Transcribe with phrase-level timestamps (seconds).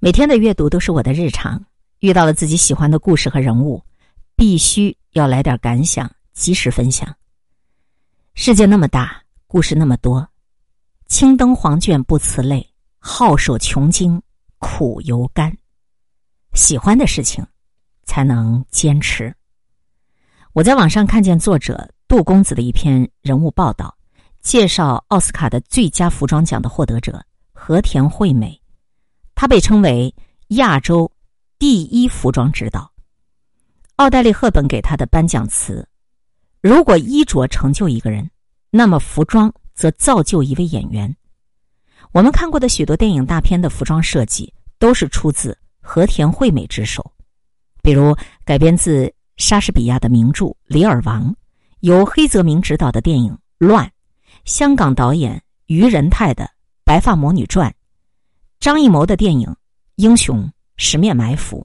[0.00, 1.60] 每天的阅读都是我的日常，
[1.98, 3.82] 遇到了自己喜欢的故事和人物，
[4.36, 7.12] 必须要来点感想，及时分享。
[8.34, 10.28] 世界那么大，故事那么多，
[11.08, 12.64] 青灯黄卷不辞累，
[13.00, 14.22] 皓首穷经
[14.58, 15.52] 苦犹甘。
[16.54, 17.44] 喜欢的事情，
[18.04, 19.34] 才能坚持。
[20.52, 23.92] 我在网上看见作者杜公子的一篇人物报道，
[24.42, 27.20] 介绍奥斯卡的最佳服装奖的获得者
[27.52, 28.57] 和田惠美。
[29.40, 30.12] 他被称为
[30.48, 31.12] 亚洲
[31.60, 32.90] 第一服装指导。
[33.94, 35.88] 奥黛丽·赫本给他的颁奖词
[36.60, 38.28] ：“如果衣着成就一个人，
[38.68, 41.16] 那么服装则造就一位演员。”
[42.10, 47.12] 我们看过的许多电影大片的服装设计都是出自和田惠美之手，
[47.80, 51.30] 比如改编自莎士比亚的名著《李尔王》，
[51.78, 53.86] 由黑泽明执导的电影《乱》，
[54.44, 56.44] 香港导演于仁泰的
[56.82, 57.70] 《白发魔女传》。
[58.60, 59.48] 张艺谋的电影
[59.96, 60.42] 《英雄》
[60.76, 61.60] 《十面埋伏》，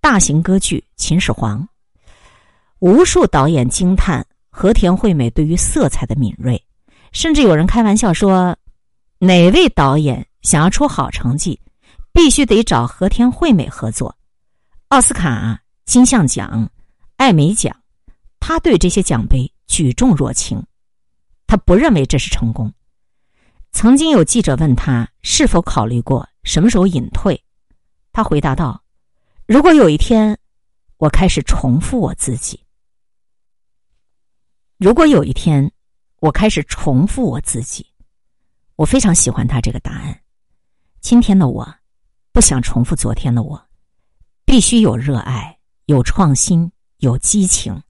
[0.00, 1.60] 大型歌剧《秦始皇》，
[2.78, 6.60] 无数导演惊叹和田惠美对于色彩的敏锐，
[7.12, 8.56] 甚至有人开玩笑说
[9.20, 11.60] ：“哪位导演想要出好成绩，
[12.14, 14.16] 必须得找和田惠美合作。”
[14.88, 16.66] 奥斯卡、金像奖、
[17.18, 17.76] 艾美奖，
[18.40, 20.64] 他对这些奖杯举重若轻，
[21.46, 22.72] 他不认为这是成功。
[23.72, 27.42] 曾经有记者问他是否考虑过什么时候隐退，
[28.12, 28.80] 他回答道
[29.48, 30.38] ：“如果有一天
[30.98, 32.60] 我开始重复我自己，
[34.76, 35.68] 如果有一天
[36.20, 37.84] 我开始重复我自己，
[38.76, 40.20] 我非常喜欢他这个答案。
[41.00, 41.66] 今天的我
[42.30, 43.60] 不想重复昨天的我，
[44.44, 47.82] 必须有热爱、有创新、有激情。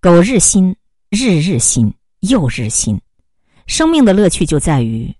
[0.00, 0.74] 苟日新，
[1.10, 2.98] 日日新，又日新。”
[3.70, 5.14] 生命的乐趣就在于，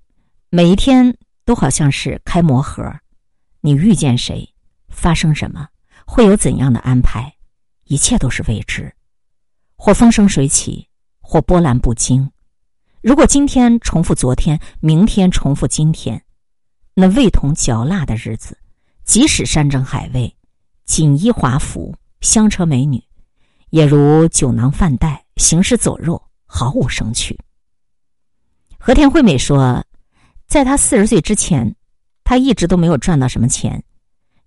[0.49, 2.93] 每一天都好像是开魔盒，
[3.61, 4.53] 你遇见谁，
[4.89, 5.69] 发生什么，
[6.05, 7.33] 会有怎样的安排，
[7.85, 8.93] 一切都是未知，
[9.77, 10.85] 或风生水起，
[11.21, 12.29] 或波澜不惊。
[13.01, 16.21] 如果今天重复昨天，明天重复今天，
[16.95, 18.59] 那味同嚼蜡的日子，
[19.05, 20.37] 即使山珍海味、
[20.87, 23.01] 锦衣华服、香车美女，
[23.71, 27.39] 也如酒囊饭袋、行尸走肉，毫无生趣。
[28.91, 29.85] 和田惠美说，
[30.49, 31.77] 在她四十岁之前，
[32.25, 33.81] 她一直都没有赚到什么钱。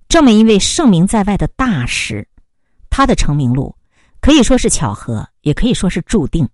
[0.09, 2.27] 这么一位盛名在外的大师，
[2.89, 3.73] 他的成名路
[4.19, 6.45] 可以说是巧合，也可以说是注定。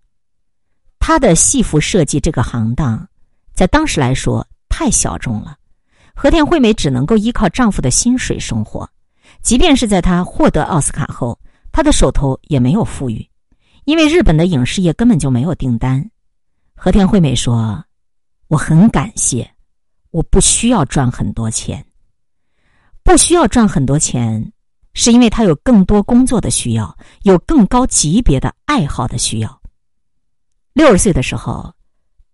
[0.99, 3.09] 他的戏服设计这个行当，
[3.55, 5.57] 在当时来说太小众了。
[6.13, 8.87] 和田惠美只能够依靠丈夫的薪水生活，
[9.41, 11.39] 即便是在她获得奥斯卡后，
[11.71, 13.27] 她的手头也没有富裕，
[13.85, 16.07] 因为日本的影视业根本就没有订单。
[16.81, 17.83] 和田惠美说
[18.47, 19.53] ：“我很感谢，
[20.11, 21.85] 我不需要赚很多钱，
[23.03, 24.53] 不需要赚很多钱，
[24.93, 29.61] 是因为他有更多工作的需要，有更高级别的爱好的需要。
[30.71, 31.73] 六十岁的时候，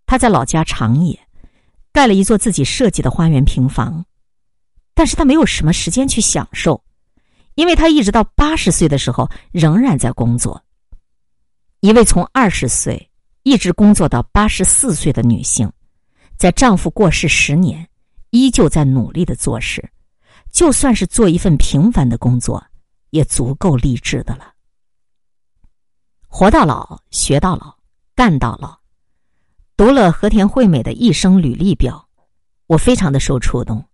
[0.06, 1.20] 他在老家长野
[1.92, 4.06] 盖了一座自己设计的花园平房，
[4.94, 6.80] 但是他没有什么时间去享受，
[7.56, 10.64] 因为他一直到八十岁的时候仍然在工作。
[11.80, 13.10] 一位从二十岁。”
[13.46, 15.72] 一直工作到八十四岁的女性，
[16.36, 17.88] 在丈夫过世十年，
[18.32, 19.88] 依旧在努力的做事，
[20.52, 22.66] 就算是做一份平凡的工作，
[23.12, 24.52] 也足够励志的了。
[26.28, 27.72] 活到老，学到老，
[28.16, 28.76] 干到老。
[29.78, 32.04] 读了和田惠美的一生履历表，
[32.66, 33.86] 我非常的受触动。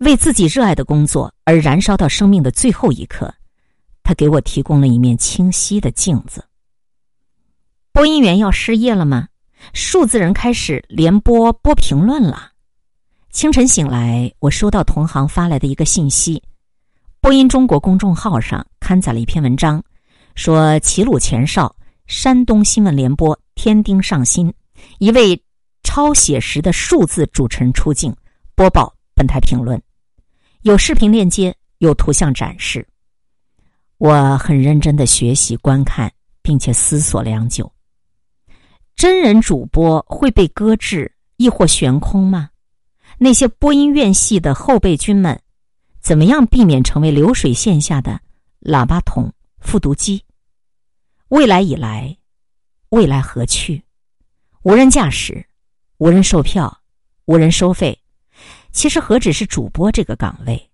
[0.00, 3.34] 为自己热爱的工作而燃烧到生命的最后一刻，
[4.02, 6.44] 他给我提供了一面清晰的镜子。
[8.04, 9.28] 播音员要失业了吗？
[9.72, 12.50] 数字人开始连播播评论了。
[13.30, 16.42] 清晨醒来，我收到同行发来的一个信息：
[17.22, 19.82] 播音中国公众号上刊载了一篇文章，
[20.34, 21.74] 说齐鲁前哨
[22.06, 24.52] 山东新闻联播天丁上新
[24.98, 25.42] 一位
[25.82, 28.14] 超写实的数字主持人出镜，
[28.54, 29.82] 播报本台评论，
[30.60, 32.86] 有视频链接，有图像展示。
[33.96, 36.12] 我很认真的学习观看，
[36.42, 37.72] 并且思索良久。
[39.04, 42.48] 真人主播会被搁置，亦或悬空吗？
[43.18, 45.38] 那些播音院系的后备军们，
[46.00, 48.18] 怎么样避免成为流水线下的
[48.62, 49.30] 喇叭筒、
[49.60, 50.24] 复读机？
[51.28, 52.16] 未来已来，
[52.88, 53.84] 未来何去？
[54.62, 55.46] 无人驾驶，
[55.98, 56.74] 无人售票，
[57.26, 58.00] 无人收费。
[58.72, 60.70] 其实何止是主播这个岗位？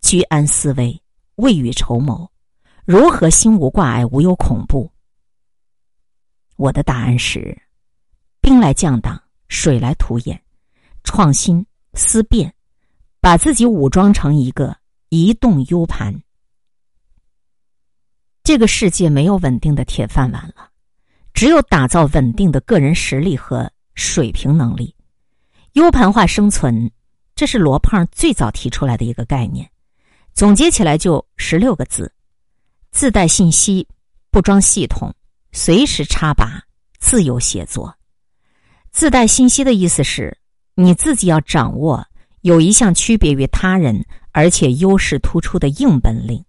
[0.00, 0.98] 居安思危，
[1.34, 2.26] 未雨绸缪，
[2.86, 4.90] 如何心无挂碍，无忧恐怖？
[6.56, 7.54] 我的答案是。
[8.44, 9.18] 兵来将挡，
[9.48, 10.38] 水来土掩，
[11.02, 11.64] 创新
[11.94, 12.54] 思变，
[13.18, 14.76] 把自己武装成一个
[15.08, 16.14] 移动 U 盘。
[18.42, 20.68] 这个世界没有稳定的铁饭碗了，
[21.32, 24.94] 只有打造稳定的个人实力和水平能力。
[25.72, 26.90] U 盘化生存，
[27.34, 29.66] 这是罗胖最早提出来的一个概念，
[30.34, 32.12] 总结起来就十六个字：
[32.90, 33.88] 自带信息，
[34.30, 35.10] 不装系统，
[35.52, 36.62] 随时插拔，
[36.98, 37.96] 自由写作。
[38.94, 40.38] 自带信息的意思是，
[40.76, 42.06] 你自己要掌握
[42.42, 46.42] 有一项区别于他人而且优势突出的硬本领。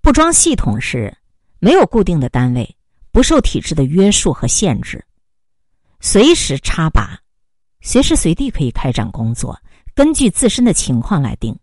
[0.00, 1.12] 不装系统是，
[1.58, 2.76] 没有固定的单位，
[3.10, 5.04] 不受体制的约束和限制，
[5.98, 7.18] 随时插拔。
[7.80, 9.60] 随时随地可以开展工作，
[9.92, 11.58] 根据自身的情况来定。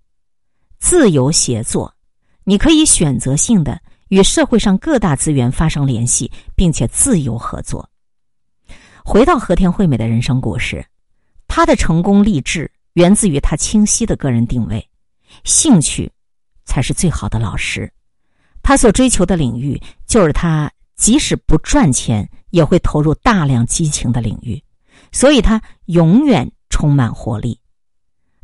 [0.79, 1.95] 自由协作，
[2.43, 3.79] 你可以选择性的
[4.09, 7.89] 与社会上各大资源发生联系，并且自由合作。
[9.09, 10.85] 回到和田惠美的人生故事，
[11.47, 14.85] 她的成功励志源自于她清晰的个人定位，
[15.45, 16.11] 兴趣
[16.65, 17.89] 才是最好的老师。
[18.61, 24.61] 她所追求的领域，就是她即使不赚钱也会投入大量激情的领域。
[25.13, 27.57] 所以，他永远充满活力。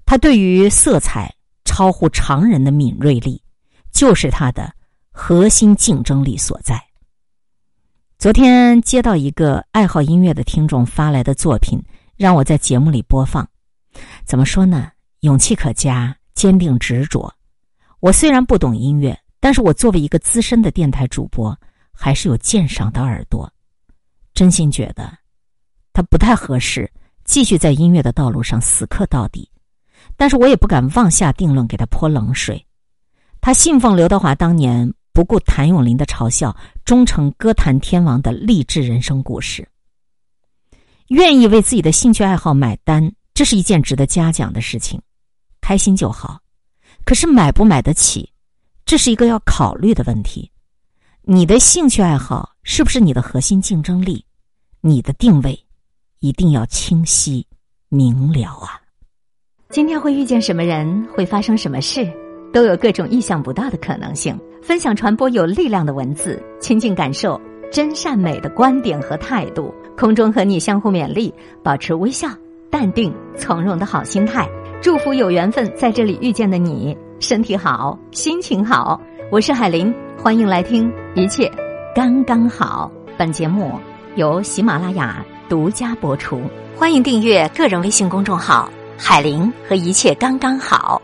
[0.05, 1.29] 他对于色彩
[1.65, 3.43] 超乎常人的敏锐力，
[3.91, 4.73] 就是他的
[5.11, 6.81] 核心竞争力所在。
[8.23, 11.77] 昨天接到一个爱好音乐的听众发来的作品，
[12.15, 13.45] 让我在节目里播放。
[14.23, 14.89] 怎么说呢？
[15.19, 17.29] 勇气可嘉，坚定执着。
[17.99, 21.53] 我虽然不懂音乐，但是我作为一个资深的电台主播，
[21.91, 23.51] 还是有鉴赏的耳朵。
[24.33, 25.11] 真心觉得。
[25.91, 26.89] 他不太合适
[27.25, 29.51] 继续在音乐的道路上死磕到底，
[30.15, 32.65] 但是我也不敢妄下定论给他泼冷水。
[33.41, 36.55] 他信奉刘德华当年不顾谭咏麟的嘲笑，
[36.85, 39.67] 终成歌坛天王的励志人生故事。
[41.07, 45.01] 愿意为自己的兴趣爱好买单，这是一件值得嘉奖的事情，
[45.61, 46.39] 开心就好。
[47.05, 48.31] 可是买不买得起，
[48.85, 50.49] 这是一个要考虑的问题。
[51.21, 54.25] 你的兴趣爱好是不是你的核心竞争力？
[54.81, 55.57] 你的定位？
[56.19, 57.45] 一定要清晰
[57.89, 58.81] 明了啊！
[59.69, 62.05] 今天会遇见什么人，会发生什么事，
[62.53, 64.39] 都有各种意想不到的可能性。
[64.61, 67.39] 分享传播有力量的文字，亲近感受
[67.69, 69.73] 真善美的观点和态度。
[69.97, 72.29] 空中和你相互勉励，保持微笑、
[72.69, 74.47] 淡定、从容的好心态。
[74.81, 79.01] 祝福有缘分在这里遇见的你，身体好，心情好。
[79.31, 81.51] 我是海林，欢迎来听一切
[81.95, 82.89] 刚刚好。
[83.17, 83.73] 本节目
[84.15, 85.25] 由喜马拉雅。
[85.49, 86.41] 独家播出，
[86.75, 90.99] 欢迎订阅个人微信公众号“海林”和一切刚刚好。